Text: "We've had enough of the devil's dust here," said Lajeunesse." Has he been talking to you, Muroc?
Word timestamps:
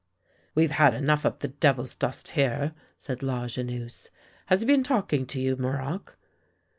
"We've 0.55 0.71
had 0.71 0.95
enough 0.95 1.25
of 1.25 1.37
the 1.37 1.47
devil's 1.49 1.93
dust 1.95 2.29
here," 2.29 2.73
said 2.97 3.21
Lajeunesse." 3.21 4.09
Has 4.47 4.61
he 4.61 4.65
been 4.65 4.81
talking 4.81 5.27
to 5.27 5.39
you, 5.39 5.55
Muroc? 5.55 6.17